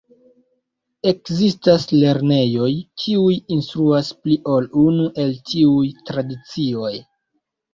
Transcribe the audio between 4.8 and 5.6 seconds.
unu el